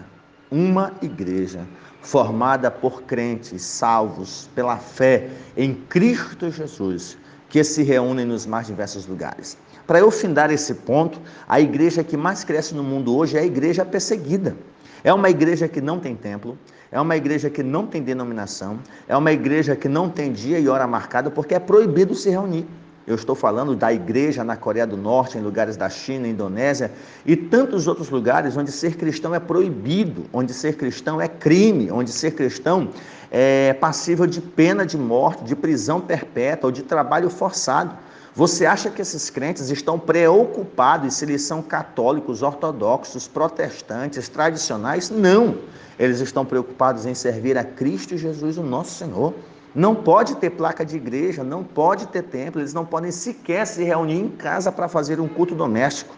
uma 0.50 0.93
igreja 1.03 1.67
formada 2.00 2.71
por 2.71 3.03
crentes 3.03 3.62
salvos 3.62 4.49
pela 4.55 4.76
fé 4.76 5.29
em 5.57 5.75
Cristo 5.75 6.50
Jesus, 6.50 7.19
que 7.49 7.62
se 7.65 7.83
reúnem 7.83 8.25
nos 8.25 8.47
mais 8.47 8.67
diversos 8.67 9.07
lugares. 9.07 9.59
Para 9.87 10.00
eu 10.00 10.11
findar 10.11 10.50
esse 10.50 10.75
ponto, 10.75 11.21
a 11.49 11.61
igreja 11.61 12.03
que 12.03 12.17
mais 12.17 12.45
cresce 12.45 12.75
no 12.75 12.83
mundo 12.83 13.17
hoje 13.17 13.37
é 13.37 13.41
a 13.41 13.45
igreja 13.45 13.85
perseguida. 13.85 14.57
É 15.05 15.12
uma 15.12 15.31
igreja 15.31 15.69
que 15.69 15.81
não 15.81 16.00
tem 16.00 16.17
templo, 16.17 16.59
é 16.91 17.00
uma 17.00 17.17
igreja 17.17 17.49
que 17.49 17.62
não 17.62 17.87
tem 17.87 18.03
denominação, 18.03 18.79
é 19.07 19.17
uma 19.17 19.33
igreja 19.33 19.76
que 19.76 19.88
não 19.88 20.09
tem 20.09 20.33
dia 20.33 20.59
e 20.59 20.69
hora 20.69 20.87
marcada, 20.87 21.31
porque 21.31 21.55
é 21.55 21.61
proibido 21.61 22.15
se 22.15 22.31
reunir. 22.31 22.67
Eu 23.07 23.15
estou 23.15 23.37
falando 23.37 23.77
da 23.77 23.93
igreja 23.93 24.43
na 24.43 24.57
Coreia 24.57 24.87
do 24.87 24.97
Norte, 24.97 25.39
em 25.39 25.41
lugares 25.41 25.77
da 25.77 25.89
China, 25.89 26.27
Indonésia 26.27 26.91
e 27.25 27.37
tantos 27.37 27.87
outros 27.87 28.11
lugares 28.11 28.57
onde 28.57 28.73
ser 28.73 28.97
cristão 28.97 29.33
é 29.33 29.39
proibido, 29.39 30.25
onde 30.33 30.53
ser 30.53 30.77
cristão 30.77 31.21
é 31.21 31.29
crime, 31.29 31.89
onde 31.91 32.11
ser 32.11 32.33
cristão 32.33 32.89
é 33.31 33.73
passível 33.75 34.27
de 34.27 34.41
pena 34.41 34.85
de 34.85 34.99
morte, 34.99 35.45
de 35.45 35.55
prisão 35.55 36.01
perpétua 36.01 36.67
ou 36.69 36.73
de 36.73 36.83
trabalho 36.83 37.31
forçado. 37.31 37.95
Você 38.35 38.67
acha 38.67 38.91
que 38.91 39.01
esses 39.01 39.31
crentes 39.31 39.71
estão 39.71 39.99
preocupados 39.99 41.15
se 41.15 41.25
eles 41.25 41.43
são 41.43 41.63
católicos, 41.63 42.43
ortodoxos, 42.43 43.29
protestantes, 43.29 44.29
tradicionais? 44.29 45.11
Não. 45.11 45.57
Eles 45.99 46.21
estão 46.21 46.45
preocupados 46.45 47.07
em 47.07 47.15
servir 47.15 47.57
a 47.57 47.65
Cristo 47.65 48.17
Jesus, 48.19 48.59
o 48.59 48.63
nosso 48.63 48.99
Senhor. 48.99 49.33
Não 49.76 49.95
pode 49.95 50.37
ter 50.37 50.49
placa 50.49 50.87
de 50.87 50.97
igreja, 50.97 51.45
não 51.45 51.62
pode 51.62 52.06
ter 52.06 52.23
templo, 52.23 52.62
eles 52.62 52.73
não 52.73 52.87
podem 52.87 53.11
sequer 53.12 53.66
se 53.66 53.85
reunir 53.85 54.18
em 54.18 54.30
casa 54.30 54.73
para 54.73 54.88
fazer 54.88 55.21
um 55.21 55.28
culto 55.28 55.54
doméstico. 55.54 56.16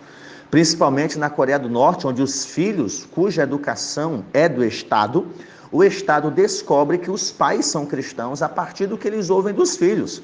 Principalmente 0.49 1.19
na 1.19 1.29
Coreia 1.29 1.59
do 1.59 1.69
Norte, 1.69 2.07
onde 2.07 2.23
os 2.23 2.47
filhos, 2.47 3.05
cuja 3.11 3.43
educação 3.43 4.25
é 4.33 4.49
do 4.49 4.65
Estado, 4.65 5.27
o 5.73 5.83
Estado 5.83 6.31
descobre 6.31 6.99
que 6.99 7.11
os 7.11 7.33
pais 7.33 7.67
são 7.67 7.85
cristãos 7.85 8.43
a 8.43 8.49
partir 8.49 8.87
do 8.87 8.97
que 8.97 9.09
eles 9.09 9.29
ouvem 9.29 9.53
dos 9.53 9.77
filhos. 9.77 10.23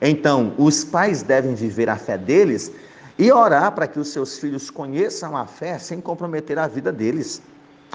Então, 0.00 0.54
os 0.56 0.84
pais 0.84 1.20
devem 1.20 1.56
viver 1.56 1.88
a 1.90 1.96
fé 1.96 2.16
deles 2.16 2.70
e 3.18 3.32
orar 3.32 3.72
para 3.72 3.88
que 3.88 3.98
os 3.98 4.12
seus 4.12 4.38
filhos 4.38 4.70
conheçam 4.70 5.36
a 5.36 5.46
fé 5.46 5.80
sem 5.80 6.00
comprometer 6.00 6.56
a 6.60 6.68
vida 6.68 6.92
deles. 6.92 7.42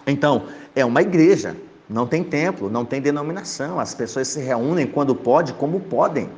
Então, 0.05 0.47
é 0.75 0.83
uma 0.83 1.01
igreja, 1.01 1.55
não 1.89 2.07
tem 2.07 2.23
templo, 2.23 2.69
não 2.69 2.85
tem 2.85 3.01
denominação, 3.01 3.79
as 3.79 3.93
pessoas 3.93 4.27
se 4.29 4.39
reúnem 4.39 4.87
quando 4.87 5.13
pode, 5.13 5.53
como 5.53 5.79
podem. 5.79 6.29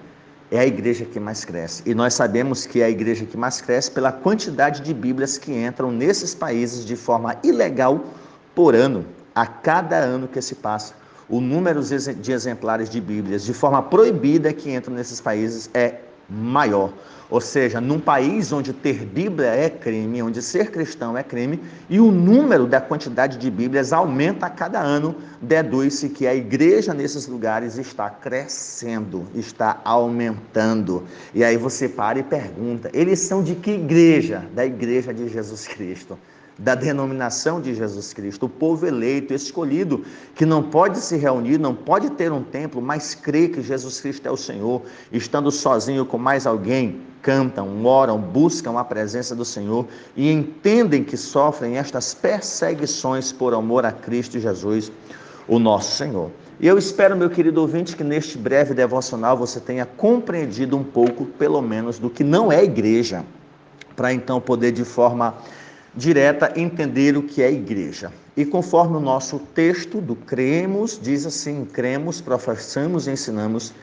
É 0.51 0.59
a 0.59 0.65
igreja 0.65 1.05
que 1.05 1.19
mais 1.19 1.43
cresce. 1.43 1.81
E 1.85 1.95
nós 1.95 2.13
sabemos 2.13 2.65
que 2.65 2.81
é 2.81 2.85
a 2.85 2.89
igreja 2.89 3.25
que 3.25 3.35
mais 3.35 3.61
cresce 3.61 3.89
pela 3.89 4.11
quantidade 4.11 4.81
de 4.81 4.93
Bíblias 4.93 5.37
que 5.37 5.51
entram 5.51 5.91
nesses 5.91 6.35
países 6.35 6.85
de 6.85 6.95
forma 6.95 7.35
ilegal 7.43 8.03
por 8.53 8.75
ano, 8.75 9.05
a 9.33 9.45
cada 9.47 9.97
ano 9.97 10.27
que 10.27 10.41
se 10.41 10.55
passa 10.55 10.93
o 11.27 11.41
número 11.41 11.81
de 11.83 12.31
exemplares 12.31 12.89
de 12.89 13.01
Bíblias 13.01 13.43
de 13.43 13.53
forma 13.53 13.81
proibida 13.81 14.53
que 14.53 14.71
entram 14.71 14.93
nesses 14.93 15.19
países 15.19 15.69
é 15.73 15.95
maior. 16.29 16.91
Ou 17.29 17.41
seja, 17.41 17.81
num 17.81 17.99
país 17.99 18.51
onde 18.51 18.71
ter 18.71 19.03
Bíblia 19.03 19.47
é 19.47 19.67
crime, 19.69 20.21
onde 20.21 20.41
ser 20.41 20.69
cristão 20.69 21.17
é 21.17 21.23
crime, 21.23 21.59
e 21.89 21.99
o 21.99 22.11
número 22.11 22.67
da 22.67 22.79
quantidade 22.79 23.37
de 23.39 23.49
Bíblias 23.49 23.91
aumenta 23.91 24.45
a 24.45 24.49
cada 24.49 24.79
ano, 24.79 25.15
deduz-se 25.41 26.09
que 26.09 26.27
a 26.27 26.35
igreja 26.35 26.93
nesses 26.93 27.27
lugares 27.27 27.77
está 27.79 28.09
crescendo, 28.09 29.25
está 29.33 29.81
aumentando. 29.83 31.03
E 31.33 31.43
aí 31.43 31.57
você 31.57 31.89
para 31.89 32.19
e 32.19 32.23
pergunta: 32.23 32.91
eles 32.93 33.19
são 33.19 33.43
de 33.43 33.55
que 33.55 33.71
igreja? 33.71 34.45
Da 34.53 34.65
igreja 34.65 35.11
de 35.13 35.27
Jesus 35.27 35.67
Cristo 35.67 36.17
da 36.57 36.73
denominação 36.73 37.59
de 37.59 37.75
Jesus 37.75 38.13
Cristo, 38.13 38.45
o 38.45 38.49
povo 38.49 38.87
eleito, 38.87 39.33
escolhido, 39.33 40.05
que 40.33 40.45
não 40.45 40.63
pode 40.63 40.99
se 40.99 41.17
reunir, 41.17 41.57
não 41.57 41.75
pode 41.75 42.09
ter 42.11 42.31
um 42.31 42.43
templo, 42.43 42.81
mas 42.81 43.13
crê 43.13 43.49
que 43.49 43.61
Jesus 43.61 43.99
Cristo 43.99 44.25
é 44.27 44.31
o 44.31 44.37
Senhor, 44.37 44.81
estando 45.11 45.51
sozinho 45.51 46.05
com 46.05 46.17
mais 46.17 46.47
alguém, 46.47 47.01
cantam, 47.21 47.83
oram, 47.83 48.19
buscam 48.19 48.79
a 48.79 48.83
presença 48.83 49.35
do 49.35 49.43
Senhor 49.43 49.85
e 50.15 50.31
entendem 50.31 51.03
que 51.03 51.17
sofrem 51.17 51.77
estas 51.77 52.13
perseguições 52.13 53.31
por 53.31 53.53
amor 53.53 53.85
a 53.85 53.91
Cristo 53.91 54.39
Jesus, 54.39 54.91
o 55.47 55.59
nosso 55.59 55.97
Senhor. 55.97 56.31
E 56.57 56.67
eu 56.67 56.77
espero, 56.77 57.17
meu 57.17 57.29
querido 57.29 57.59
ouvinte, 57.59 57.97
que 57.97 58.03
neste 58.03 58.37
breve 58.37 58.73
devocional 58.73 59.35
você 59.35 59.59
tenha 59.59 59.85
compreendido 59.85 60.77
um 60.77 60.83
pouco, 60.83 61.25
pelo 61.25 61.61
menos, 61.61 61.99
do 61.99 62.09
que 62.09 62.23
não 62.23 62.49
é 62.49 62.63
igreja, 62.63 63.25
para 63.93 64.13
então 64.13 64.39
poder 64.39 64.71
de 64.71 64.85
forma 64.85 65.35
direta 65.95 66.51
entender 66.55 67.15
o 67.15 67.23
que 67.23 67.41
é 67.41 67.51
igreja. 67.51 68.11
E 68.35 68.45
conforme 68.45 68.97
o 68.97 68.99
nosso 68.99 69.39
texto 69.39 70.01
do 70.01 70.15
cremos, 70.15 70.99
diz 71.01 71.25
assim: 71.25 71.65
cremos, 71.65 72.19
professamos 72.19 73.07
e 73.07 73.11
ensinamos 73.11 73.73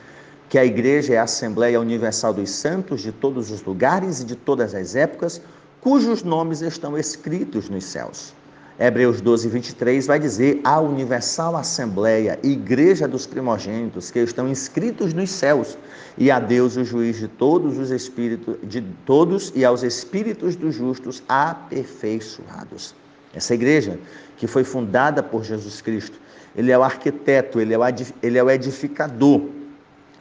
que 0.47 0.57
a 0.59 0.65
igreja 0.65 1.15
é 1.15 1.17
a 1.17 1.23
Assembleia 1.23 1.79
Universal 1.79 2.33
dos 2.33 2.51
Santos 2.51 3.01
de 3.01 3.11
todos 3.11 3.49
os 3.49 3.63
lugares 3.63 4.21
e 4.21 4.25
de 4.25 4.35
todas 4.35 4.75
as 4.75 4.95
épocas, 4.95 5.41
cujos 5.81 6.21
nomes 6.21 6.61
estão 6.61 6.97
escritos 6.97 7.69
nos 7.69 7.85
céus. 7.85 8.33
Hebreus 8.79 9.21
12, 9.21 9.49
23 9.49 10.07
vai 10.07 10.19
dizer 10.19 10.59
a 10.63 10.79
universal 10.79 11.55
assembleia, 11.55 12.39
igreja 12.41 13.07
dos 13.07 13.27
primogênitos, 13.27 14.09
que 14.09 14.19
estão 14.19 14.49
inscritos 14.49 15.13
nos 15.13 15.29
céus, 15.29 15.77
e 16.17 16.31
a 16.31 16.39
Deus 16.39 16.75
o 16.75 16.83
juiz 16.83 17.17
de 17.17 17.27
todos 17.27 17.77
os 17.77 17.91
espíritos, 17.91 18.55
de 18.63 18.81
todos 19.05 19.51
e 19.55 19.63
aos 19.63 19.83
espíritos 19.83 20.55
dos 20.55 20.73
justos 20.73 21.21
aperfeiçoados. 21.29 22.95
Essa 23.33 23.53
igreja 23.53 23.99
que 24.37 24.47
foi 24.47 24.63
fundada 24.63 25.21
por 25.21 25.43
Jesus 25.43 25.79
Cristo, 25.79 26.19
ele 26.55 26.71
é 26.71 26.77
o 26.77 26.83
arquiteto, 26.83 27.59
ele 27.59 27.73
é 27.73 27.77
o, 27.77 27.81
ele 28.21 28.37
é 28.37 28.43
o 28.43 28.49
edificador 28.49 29.41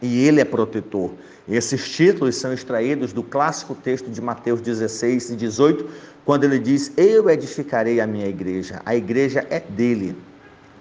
e 0.03 0.27
ele 0.27 0.41
é 0.41 0.45
protetor. 0.45 1.13
Esses 1.49 1.89
títulos 1.89 2.37
são 2.37 2.53
extraídos 2.53 3.13
do 3.13 3.23
clássico 3.23 3.75
texto 3.75 4.11
de 4.11 4.21
Mateus 4.21 4.61
16 4.61 5.31
e 5.31 5.37
18, 5.37 5.87
quando 6.25 6.45
ele 6.45 6.59
diz: 6.59 6.93
Eu 6.97 7.31
edificarei 7.31 8.01
a 8.01 8.07
minha 8.07 8.27
igreja. 8.27 8.83
A 8.85 8.95
igreja 8.95 9.47
é 9.49 9.61
dele. 9.61 10.17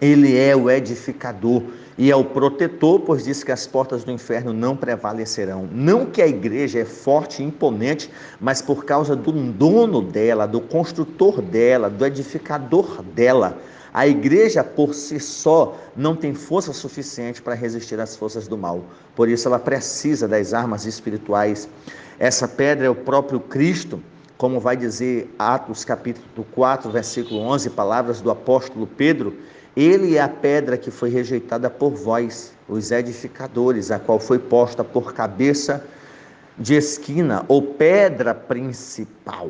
Ele 0.01 0.35
é 0.35 0.55
o 0.55 0.69
edificador 0.69 1.61
e 1.95 2.09
é 2.09 2.15
o 2.15 2.23
protetor, 2.23 3.01
pois 3.01 3.23
diz 3.23 3.43
que 3.43 3.51
as 3.51 3.67
portas 3.67 4.03
do 4.03 4.11
inferno 4.11 4.51
não 4.51 4.75
prevalecerão. 4.75 5.69
Não 5.71 6.07
que 6.07 6.19
a 6.19 6.27
igreja 6.27 6.79
é 6.79 6.85
forte 6.85 7.43
e 7.43 7.45
imponente, 7.45 8.09
mas 8.39 8.63
por 8.63 8.83
causa 8.83 9.15
do 9.15 9.31
dono 9.31 10.01
dela, 10.01 10.47
do 10.47 10.59
construtor 10.59 11.39
dela, 11.39 11.87
do 11.87 12.03
edificador 12.03 13.03
dela. 13.03 13.59
A 13.93 14.07
igreja 14.07 14.63
por 14.63 14.93
si 14.93 15.19
só 15.19 15.77
não 15.95 16.15
tem 16.15 16.33
força 16.33 16.71
suficiente 16.71 17.41
para 17.41 17.53
resistir 17.53 17.99
às 17.99 18.15
forças 18.15 18.47
do 18.47 18.57
mal. 18.57 18.85
Por 19.15 19.27
isso 19.27 19.47
ela 19.47 19.59
precisa 19.59 20.27
das 20.27 20.53
armas 20.53 20.85
espirituais. 20.85 21.67
Essa 22.17 22.47
pedra 22.47 22.87
é 22.87 22.89
o 22.89 22.95
próprio 22.95 23.39
Cristo, 23.39 24.01
como 24.37 24.59
vai 24.59 24.77
dizer 24.77 25.33
Atos 25.37 25.83
capítulo 25.83 26.47
4, 26.53 26.89
versículo 26.89 27.41
11, 27.41 27.69
palavras 27.71 28.21
do 28.21 28.31
apóstolo 28.31 28.87
Pedro. 28.87 29.35
Ele 29.75 30.15
é 30.15 30.21
a 30.21 30.29
pedra 30.29 30.77
que 30.77 30.89
foi 30.89 31.09
rejeitada 31.09 31.69
por 31.69 31.91
vós, 31.91 32.53
os 32.69 32.91
edificadores, 32.91 33.91
a 33.91 33.99
qual 33.99 34.19
foi 34.19 34.39
posta 34.39 34.83
por 34.83 35.13
cabeça 35.13 35.83
de 36.57 36.75
esquina 36.75 37.43
ou 37.47 37.61
pedra 37.61 38.33
principal. 38.33 39.49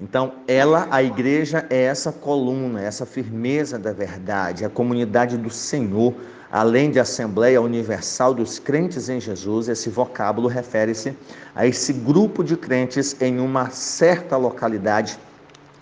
Então, 0.00 0.32
ela, 0.48 0.88
a 0.90 1.02
igreja, 1.02 1.66
é 1.70 1.84
essa 1.84 2.10
coluna, 2.10 2.82
essa 2.82 3.06
firmeza 3.06 3.78
da 3.78 3.92
verdade, 3.92 4.64
a 4.64 4.68
comunidade 4.68 5.36
do 5.36 5.50
Senhor, 5.50 6.12
além 6.50 6.90
de 6.90 6.98
Assembleia 6.98 7.62
Universal 7.62 8.34
dos 8.34 8.58
Crentes 8.58 9.08
em 9.08 9.20
Jesus, 9.20 9.68
esse 9.68 9.88
vocábulo 9.88 10.48
refere-se 10.48 11.16
a 11.54 11.66
esse 11.66 11.92
grupo 11.92 12.42
de 12.42 12.56
crentes 12.56 13.16
em 13.20 13.38
uma 13.38 13.70
certa 13.70 14.36
localidade. 14.36 15.16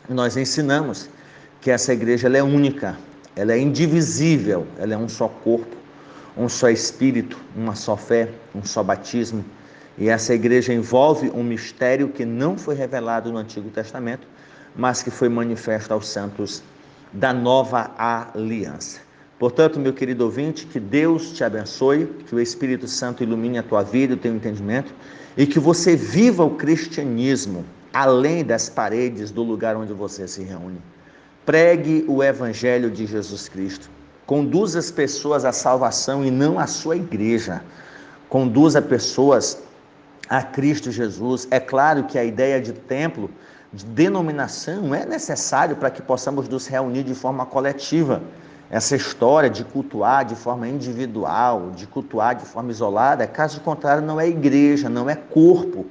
Nós 0.09 0.37
ensinamos 0.37 1.09
que 1.61 1.71
essa 1.71 1.93
igreja 1.95 2.29
é 2.29 2.43
única, 2.43 2.99
ela 3.35 3.53
é 3.53 3.59
indivisível, 3.59 4.67
ela 4.79 4.93
é 4.93 4.97
um 4.97 5.09
só 5.09 5.29
corpo, 5.29 5.77
um 6.37 6.49
só 6.49 6.69
espírito, 6.69 7.39
uma 7.57 7.75
só 7.75 7.97
fé, 7.97 8.29
um 8.55 8.63
só 8.63 8.83
batismo. 8.83 9.43
E 9.99 10.09
essa 10.09 10.35
igreja 10.35 10.73
envolve 10.73 11.31
um 11.31 11.43
mistério 11.43 12.09
que 12.09 12.25
não 12.25 12.57
foi 12.57 12.75
revelado 12.75 13.31
no 13.31 13.39
Antigo 13.39 13.69
Testamento, 13.71 14.27
mas 14.75 15.03
que 15.03 15.11
foi 15.11 15.29
manifesto 15.29 15.93
aos 15.93 16.09
santos 16.09 16.63
da 17.13 17.33
nova 17.33 17.91
aliança. 17.99 19.01
Portanto, 19.39 19.79
meu 19.79 19.93
querido 19.93 20.25
ouvinte, 20.25 20.67
que 20.67 20.79
Deus 20.79 21.33
te 21.33 21.43
abençoe, 21.45 22.07
que 22.27 22.35
o 22.35 22.41
Espírito 22.41 22.87
Santo 22.87 23.23
ilumine 23.23 23.59
a 23.59 23.63
tua 23.63 23.83
vida, 23.83 24.15
o 24.15 24.17
teu 24.17 24.35
entendimento 24.35 24.95
e 25.37 25.47
que 25.47 25.59
você 25.59 25.97
viva 25.97 26.45
o 26.45 26.51
cristianismo 26.51 27.65
além 27.93 28.45
das 28.45 28.69
paredes 28.69 29.31
do 29.31 29.43
lugar 29.43 29.77
onde 29.77 29.93
você 29.93 30.27
se 30.27 30.43
reúne. 30.43 30.79
Pregue 31.45 32.05
o 32.09 32.23
evangelho 32.23 32.91
de 32.91 33.05
Jesus 33.05 33.49
Cristo. 33.49 33.91
Conduza 34.25 34.79
as 34.79 34.91
pessoas 34.91 35.45
à 35.45 35.53
salvação 35.53 36.25
e 36.25 36.31
não 36.31 36.59
à 36.59 36.67
sua 36.67 36.97
igreja. 36.97 37.63
Conduza 38.29 38.81
pessoas 38.81 39.59
a 40.33 40.43
Cristo 40.43 40.91
Jesus. 40.91 41.47
É 41.51 41.61
claro 41.61 42.05
que 42.05 42.19
a 42.19 42.25
ideia 42.25 42.59
de 42.59 42.73
templo, 42.73 43.31
de 43.71 43.85
denominação, 43.85 44.95
é 44.95 45.05
necessário 45.05 45.77
para 45.77 45.91
que 45.91 46.01
possamos 46.01 46.49
nos 46.49 46.67
reunir 46.67 47.03
de 47.03 47.15
forma 47.15 47.45
coletiva. 47.45 48.23
Essa 48.71 48.97
história 48.97 49.51
de 49.51 49.63
cultuar 49.63 50.25
de 50.25 50.35
forma 50.35 50.67
individual, 50.67 51.71
de 51.77 51.87
cultuar 51.87 52.35
de 52.35 52.47
forma 52.47 52.71
isolada, 52.71 53.27
caso 53.27 53.61
contrário, 53.61 54.03
não 54.03 54.19
é 54.19 54.27
igreja, 54.27 54.89
não 54.89 55.11
é 55.11 55.15
corpo, 55.15 55.85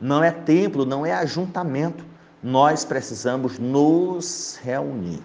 não 0.00 0.22
é 0.22 0.30
templo, 0.30 0.86
não 0.86 1.04
é 1.04 1.12
ajuntamento. 1.12 2.04
Nós 2.40 2.84
precisamos 2.84 3.58
nos 3.58 4.60
reunir. 4.62 5.20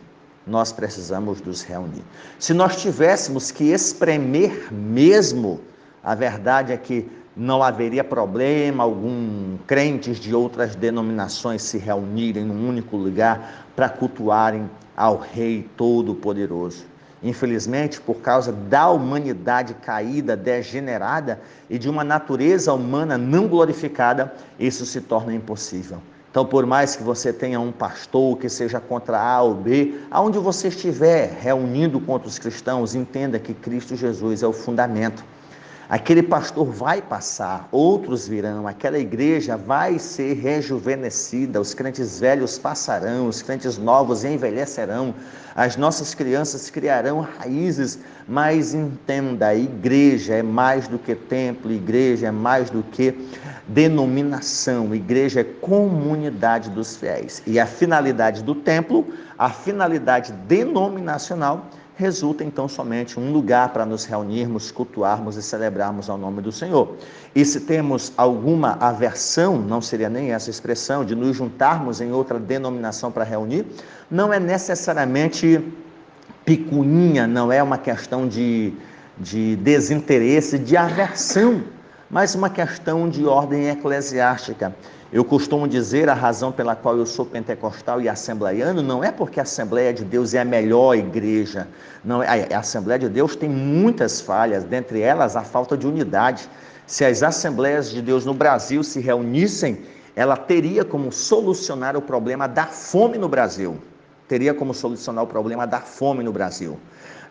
Nós 0.48 0.72
precisamos 0.72 1.40
nos 1.44 1.62
reunir. 1.62 2.04
Se 2.40 2.56
nós 2.56 2.82
tivéssemos 2.82 3.52
que 3.52 3.66
espremer 3.66 4.74
mesmo, 4.74 5.62
a 6.04 6.16
verdade 6.16 6.74
é 6.74 6.78
que 6.78 7.08
não 7.36 7.64
haveria 7.64 8.04
problema 8.04 8.84
algum 8.84 9.58
crentes 9.66 10.20
de 10.20 10.36
outras 10.36 10.76
denominações 10.76 11.64
se 11.64 11.78
reunirem 11.78 12.46
num 12.46 12.68
único 12.68 12.96
lugar 12.96 13.68
para 13.76 13.90
cultuarem 13.90 14.70
ao 14.96 15.18
Rei 15.18 15.68
Todo-Poderoso. 15.76 16.86
Infelizmente, 17.24 18.02
por 18.02 18.16
causa 18.16 18.52
da 18.52 18.90
humanidade 18.90 19.74
caída, 19.76 20.36
degenerada 20.36 21.40
e 21.70 21.80
de 21.80 21.90
uma 21.90 22.04
natureza 22.04 22.74
humana 22.74 23.18
não 23.18 23.48
glorificada, 23.48 24.34
isso 24.60 24.86
se 24.86 25.00
torna 25.00 25.34
impossível. 25.34 26.00
Então, 26.30 26.46
por 26.46 26.66
mais 26.66 26.96
que 26.96 27.04
você 27.04 27.32
tenha 27.32 27.60
um 27.60 27.72
pastor 27.72 28.38
que 28.40 28.50
seja 28.50 28.80
contra 28.80 29.22
A 29.22 29.42
ou 29.42 29.54
B, 29.54 30.00
aonde 30.12 30.38
você 30.40 30.68
estiver 30.68 31.38
reunindo 31.40 32.00
contra 32.00 32.28
os 32.28 32.40
cristãos, 32.40 32.94
entenda 32.96 33.40
que 33.40 33.54
Cristo 33.54 33.96
Jesus 33.96 34.44
é 34.44 34.48
o 34.48 34.52
fundamento. 34.52 35.24
Aquele 35.94 36.24
pastor 36.24 36.66
vai 36.66 37.04
passar, 37.04 37.68
outros 37.72 38.28
virão, 38.28 38.68
aquela 38.68 38.98
igreja 38.98 39.56
vai 39.56 40.00
ser 40.00 40.34
rejuvenescida, 40.34 41.62
os 41.62 41.76
crentes 41.76 42.20
velhos 42.20 42.58
passarão, 42.58 43.28
os 43.28 43.44
crentes 43.44 43.78
novos 43.78 44.24
envelhecerão, 44.24 45.14
as 45.54 45.78
nossas 45.78 46.16
crianças 46.16 46.72
criarão 46.72 47.20
raízes, 47.20 48.00
mas 48.28 48.74
entenda, 48.74 49.54
igreja 49.54 50.34
é 50.34 50.42
mais 50.42 50.88
do 50.88 50.98
que 50.98 51.14
templo, 51.14 51.72
igreja 51.72 52.26
é 52.26 52.32
mais 52.32 52.72
do 52.72 52.82
que 52.82 53.14
denominação, 53.68 54.96
igreja 54.96 55.42
é 55.42 55.44
comunidade 55.44 56.72
dos 56.72 56.96
fiéis. 56.96 57.44
E 57.46 57.60
a 57.60 57.68
finalidade 57.68 58.42
do 58.42 58.56
templo, 58.56 59.14
a 59.38 59.52
finalidade 59.52 60.32
denominacional, 60.48 61.68
resulta 61.96 62.44
então 62.44 62.68
somente 62.68 63.20
um 63.20 63.32
lugar 63.32 63.70
para 63.70 63.86
nos 63.86 64.06
reunirmos, 64.06 64.72
cultuarmos 64.72 65.38
e 65.38 65.44
celebrarmos 65.44 66.10
ao 66.10 66.18
nome 66.18 66.42
do 66.42 66.52
Senhor. 66.52 66.96
E 67.36 67.46
se 67.46 67.62
temos 67.62 68.12
alguma 68.18 68.78
aversão, 68.80 69.58
não 69.58 69.82
seria 69.82 70.10
nem 70.10 70.32
essa 70.32 70.50
expressão, 70.50 71.06
de 71.06 71.16
nos 71.16 71.36
juntarmos 71.36 72.02
em 72.02 72.12
outra 72.12 72.40
denominação 72.40 73.12
para 73.12 73.24
reunir, 73.24 73.66
não 74.10 74.34
é 74.34 74.40
necessariamente 74.40 75.64
picuinha, 76.44 77.28
não 77.28 77.52
é 77.52 77.62
uma 77.62 77.78
questão 77.78 78.28
de, 78.28 78.74
de 79.18 79.56
desinteresse, 79.58 80.58
de 80.58 80.76
aversão, 80.76 81.64
mas 82.10 82.36
uma 82.36 82.50
questão 82.50 83.08
de 83.08 83.26
ordem 83.26 83.70
eclesiástica. 83.70 84.76
Eu 85.14 85.24
costumo 85.24 85.68
dizer 85.68 86.10
a 86.10 86.14
razão 86.16 86.52
pela 86.52 86.76
qual 86.76 86.98
eu 86.98 87.06
sou 87.06 87.24
pentecostal 87.24 88.02
e 88.02 88.10
assembleiano 88.10 88.82
não 88.82 89.04
é 89.04 89.12
porque 89.12 89.40
a 89.40 89.44
Assembleia 89.44 89.94
de 89.94 90.04
Deus 90.04 90.34
é 90.34 90.42
a 90.42 90.46
melhor 90.46 90.96
igreja. 90.96 91.68
Não, 92.04 92.22
a 92.22 92.58
Assembleia 92.58 92.98
de 92.98 93.08
Deus 93.08 93.36
tem 93.36 93.48
muitas 93.48 94.20
falhas, 94.20 94.64
dentre 94.64 95.02
elas 95.02 95.36
a 95.36 95.44
falta 95.44 95.78
de 95.78 95.86
unidade. 95.86 96.50
Se 96.88 97.06
as 97.06 97.22
Assembleias 97.22 97.92
de 97.92 98.02
Deus 98.02 98.26
no 98.26 98.34
Brasil 98.34 98.84
se 98.84 99.00
reunissem, 99.00 99.84
ela 100.16 100.36
teria 100.36 100.84
como 100.84 101.12
solucionar 101.12 101.96
o 101.96 102.02
problema 102.02 102.48
da 102.48 102.66
fome 102.66 103.20
no 103.20 103.30
Brasil. 103.30 103.78
Teria 104.28 104.54
como 104.54 104.74
solucionar 104.74 105.24
o 105.24 105.28
problema 105.28 105.68
da 105.68 105.80
fome 105.80 106.24
no 106.24 106.32
Brasil. 106.32 106.80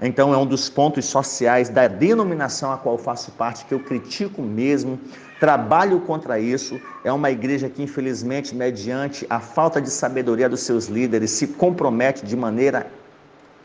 Então, 0.00 0.34
é 0.34 0.36
um 0.36 0.44
dos 0.44 0.68
pontos 0.68 1.04
sociais 1.04 1.68
da 1.68 1.86
denominação 1.86 2.72
a 2.72 2.76
qual 2.76 2.98
faço 2.98 3.30
parte 3.32 3.64
que 3.64 3.72
eu 3.72 3.80
critico 3.80 4.42
mesmo, 4.42 4.98
trabalho 5.38 6.00
contra 6.00 6.40
isso. 6.40 6.80
É 7.04 7.12
uma 7.12 7.30
igreja 7.30 7.68
que, 7.68 7.82
infelizmente, 7.82 8.54
mediante 8.54 9.24
a 9.30 9.38
falta 9.38 9.80
de 9.80 9.90
sabedoria 9.90 10.48
dos 10.48 10.60
seus 10.60 10.86
líderes, 10.86 11.30
se 11.30 11.46
compromete 11.46 12.26
de 12.26 12.36
maneira, 12.36 12.86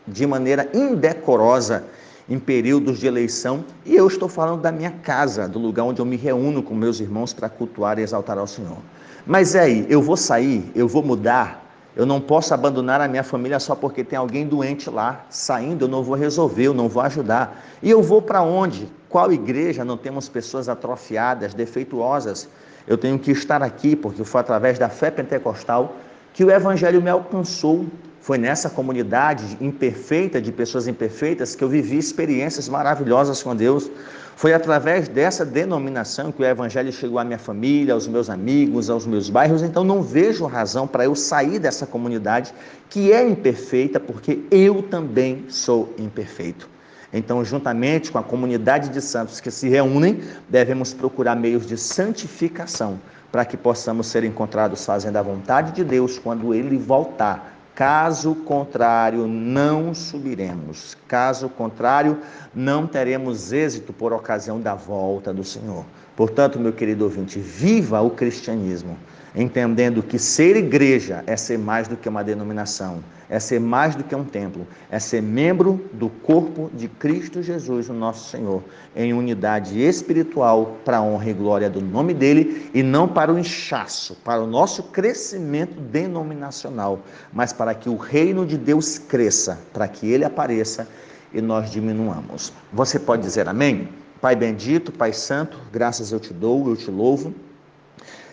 de 0.06 0.26
maneira 0.26 0.68
indecorosa 0.72 1.84
em 2.28 2.38
períodos 2.38 2.98
de 2.98 3.06
eleição. 3.06 3.64
E 3.84 3.96
eu 3.96 4.06
estou 4.06 4.28
falando 4.28 4.60
da 4.60 4.70
minha 4.70 4.90
casa, 4.90 5.48
do 5.48 5.58
lugar 5.58 5.84
onde 5.84 6.00
eu 6.00 6.06
me 6.06 6.16
reúno 6.16 6.62
com 6.62 6.74
meus 6.74 7.00
irmãos 7.00 7.32
para 7.32 7.48
cultuar 7.48 7.98
e 7.98 8.02
exaltar 8.02 8.38
ao 8.38 8.46
Senhor. 8.46 8.78
Mas 9.26 9.54
é 9.54 9.60
aí, 9.60 9.86
eu 9.88 10.00
vou 10.00 10.16
sair, 10.16 10.70
eu 10.74 10.86
vou 10.86 11.02
mudar, 11.02 11.67
eu 11.98 12.06
não 12.06 12.20
posso 12.20 12.54
abandonar 12.54 13.00
a 13.00 13.08
minha 13.08 13.24
família 13.24 13.58
só 13.58 13.74
porque 13.74 14.04
tem 14.04 14.16
alguém 14.16 14.46
doente 14.46 14.88
lá. 14.88 15.26
Saindo, 15.28 15.86
eu 15.86 15.88
não 15.88 16.00
vou 16.00 16.14
resolver, 16.14 16.62
eu 16.68 16.72
não 16.72 16.88
vou 16.88 17.02
ajudar. 17.02 17.60
E 17.82 17.90
eu 17.90 18.00
vou 18.00 18.22
para 18.22 18.40
onde? 18.40 18.88
Qual 19.08 19.32
igreja 19.32 19.84
não 19.84 19.96
temos 19.96 20.28
pessoas 20.28 20.68
atrofiadas, 20.68 21.54
defeituosas? 21.54 22.48
Eu 22.86 22.96
tenho 22.96 23.18
que 23.18 23.32
estar 23.32 23.64
aqui 23.64 23.96
porque 23.96 24.22
foi 24.22 24.40
através 24.40 24.78
da 24.78 24.88
fé 24.88 25.10
pentecostal 25.10 25.96
que 26.32 26.44
o 26.44 26.52
evangelho 26.52 27.02
me 27.02 27.10
alcançou. 27.10 27.84
Foi 28.20 28.38
nessa 28.38 28.70
comunidade 28.70 29.58
imperfeita, 29.60 30.40
de 30.40 30.52
pessoas 30.52 30.86
imperfeitas, 30.86 31.56
que 31.56 31.64
eu 31.64 31.68
vivi 31.68 31.98
experiências 31.98 32.68
maravilhosas 32.68 33.42
com 33.42 33.56
Deus. 33.56 33.90
Foi 34.38 34.54
através 34.54 35.08
dessa 35.08 35.44
denominação 35.44 36.30
que 36.30 36.40
o 36.40 36.44
Evangelho 36.44 36.92
chegou 36.92 37.18
à 37.18 37.24
minha 37.24 37.40
família, 37.40 37.92
aos 37.92 38.06
meus 38.06 38.30
amigos, 38.30 38.88
aos 38.88 39.04
meus 39.04 39.28
bairros. 39.28 39.64
Então 39.64 39.82
não 39.82 40.00
vejo 40.00 40.46
razão 40.46 40.86
para 40.86 41.04
eu 41.04 41.16
sair 41.16 41.58
dessa 41.58 41.84
comunidade 41.84 42.54
que 42.88 43.12
é 43.12 43.28
imperfeita, 43.28 43.98
porque 43.98 44.38
eu 44.48 44.80
também 44.80 45.46
sou 45.48 45.92
imperfeito. 45.98 46.70
Então, 47.12 47.44
juntamente 47.44 48.12
com 48.12 48.18
a 48.18 48.22
comunidade 48.22 48.90
de 48.90 49.00
santos 49.00 49.40
que 49.40 49.50
se 49.50 49.68
reúnem, 49.68 50.20
devemos 50.48 50.94
procurar 50.94 51.34
meios 51.34 51.66
de 51.66 51.76
santificação 51.76 53.00
para 53.32 53.44
que 53.44 53.56
possamos 53.56 54.06
ser 54.06 54.22
encontrados 54.22 54.86
fazendo 54.86 55.16
a 55.16 55.22
vontade 55.22 55.72
de 55.72 55.82
Deus 55.82 56.16
quando 56.16 56.54
Ele 56.54 56.78
voltar 56.78 57.57
Caso 57.78 58.34
contrário, 58.34 59.28
não 59.28 59.94
subiremos. 59.94 60.96
Caso 61.06 61.48
contrário, 61.48 62.18
não 62.52 62.88
teremos 62.88 63.52
êxito 63.52 63.92
por 63.92 64.12
ocasião 64.12 64.60
da 64.60 64.74
volta 64.74 65.32
do 65.32 65.44
Senhor. 65.44 65.84
Portanto, 66.16 66.58
meu 66.58 66.72
querido 66.72 67.04
ouvinte, 67.04 67.38
viva 67.38 68.00
o 68.00 68.10
cristianismo 68.10 68.98
entendendo 69.42 70.02
que 70.02 70.18
ser 70.18 70.56
igreja 70.56 71.22
é 71.24 71.36
ser 71.36 71.58
mais 71.58 71.86
do 71.86 71.96
que 71.96 72.08
uma 72.08 72.24
denominação, 72.24 73.04
é 73.30 73.38
ser 73.38 73.60
mais 73.60 73.94
do 73.94 74.02
que 74.02 74.14
um 74.14 74.24
templo, 74.24 74.66
é 74.90 74.98
ser 74.98 75.22
membro 75.22 75.88
do 75.92 76.08
corpo 76.08 76.68
de 76.74 76.88
Cristo 76.88 77.40
Jesus, 77.40 77.88
o 77.88 77.92
nosso 77.92 78.30
Senhor, 78.30 78.64
em 78.96 79.12
unidade 79.12 79.80
espiritual 79.80 80.78
para 80.84 80.96
a 80.96 81.02
honra 81.02 81.30
e 81.30 81.32
glória 81.32 81.70
do 81.70 81.80
nome 81.80 82.12
dele 82.12 82.68
e 82.74 82.82
não 82.82 83.06
para 83.06 83.32
o 83.32 83.38
inchaço, 83.38 84.16
para 84.24 84.42
o 84.42 84.46
nosso 84.46 84.82
crescimento 84.82 85.80
denominacional, 85.80 87.00
mas 87.32 87.52
para 87.52 87.74
que 87.74 87.88
o 87.88 87.96
reino 87.96 88.44
de 88.44 88.58
Deus 88.58 88.98
cresça, 88.98 89.60
para 89.72 89.86
que 89.86 90.10
ele 90.10 90.24
apareça 90.24 90.88
e 91.32 91.40
nós 91.40 91.70
diminuamos. 91.70 92.52
Você 92.72 92.98
pode 92.98 93.22
dizer 93.22 93.48
amém? 93.48 93.88
Pai 94.20 94.34
bendito, 94.34 94.90
Pai 94.90 95.12
santo, 95.12 95.60
graças 95.72 96.10
eu 96.10 96.18
te 96.18 96.34
dou, 96.34 96.68
eu 96.68 96.76
te 96.76 96.90
louvo. 96.90 97.32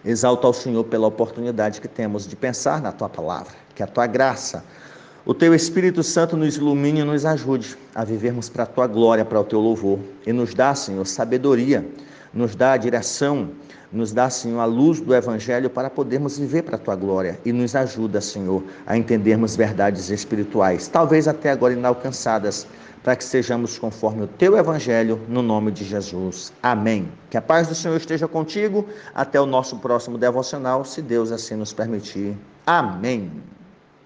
Exalta 0.05 0.45
ao 0.45 0.53
Senhor 0.53 0.83
pela 0.83 1.07
oportunidade 1.07 1.81
que 1.81 1.87
temos 1.87 2.27
de 2.27 2.35
pensar 2.35 2.79
na 2.79 2.91
tua 2.91 3.09
palavra. 3.09 3.53
Que 3.73 3.81
a 3.81 3.87
tua 3.87 4.05
graça, 4.05 4.63
O 5.25 5.33
teu 5.33 5.55
Espírito 5.55 6.03
Santo 6.03 6.37
nos 6.37 6.55
ilumine 6.55 6.99
e 6.99 7.03
nos 7.03 7.25
ajude 7.25 7.75
a 7.95 8.03
vivermos 8.05 8.47
para 8.47 8.61
a 8.61 8.67
tua 8.67 8.85
glória, 8.85 9.25
para 9.25 9.39
o 9.39 9.43
teu 9.43 9.59
louvor. 9.59 9.97
E 10.23 10.31
nos 10.31 10.53
dá, 10.53 10.75
Senhor, 10.75 11.03
sabedoria, 11.07 11.83
nos 12.31 12.55
dá 12.55 12.73
a 12.73 12.77
direção, 12.77 13.49
nos 13.91 14.13
dá, 14.13 14.29
Senhor, 14.29 14.59
a 14.59 14.65
luz 14.65 15.01
do 15.01 15.15
Evangelho 15.15 15.67
para 15.67 15.89
podermos 15.89 16.37
viver 16.37 16.61
para 16.61 16.75
a 16.75 16.79
tua 16.79 16.95
glória. 16.95 17.39
E 17.43 17.51
nos 17.51 17.75
ajuda, 17.75 18.21
Senhor, 18.21 18.63
a 18.85 18.95
entendermos 18.95 19.55
verdades 19.55 20.11
espirituais, 20.11 20.87
talvez 20.87 21.27
até 21.27 21.49
agora 21.49 21.73
inalcançadas, 21.73 22.67
para 23.05 23.15
que 23.15 23.23
sejamos 23.23 23.77
conforme 23.77 24.23
o 24.23 24.27
teu 24.27 24.57
Evangelho, 24.57 25.21
no 25.29 25.43
nome 25.43 25.71
de 25.71 25.85
Jesus. 25.85 26.51
Amém. 26.63 27.07
Que 27.29 27.37
a 27.37 27.41
paz 27.41 27.67
do 27.67 27.75
Senhor 27.75 27.95
esteja 27.95 28.27
contigo. 28.27 28.83
Até 29.13 29.39
o 29.39 29.45
nosso 29.45 29.77
próximo 29.77 30.17
devocional, 30.17 30.83
se 30.83 31.03
Deus 31.03 31.31
assim 31.31 31.53
nos 31.53 31.71
permitir. 31.71 32.35
Amém. 32.65 33.31